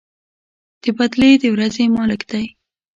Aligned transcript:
د 0.83 0.85
بَدلې 0.97 1.31
د 1.41 1.43
ورځې 1.55 1.83
مالك 1.95 2.21
دی. 2.31 2.45